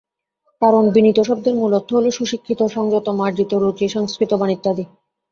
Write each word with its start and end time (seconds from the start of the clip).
কারণ 0.61 0.83
বিনীত 0.95 1.17
শব্দের 1.21 1.55
মূল 1.55 1.71
অর্থ 1.73 1.89
হলো 1.93 2.09
সুশিক্ষিত, 2.11 2.59
সংযত, 2.67 3.07
মার্জিত 3.19 3.51
রুচি, 3.55 3.85
সংস্কৃতবান 3.87 4.49
ইত্যাদি। 4.49 4.83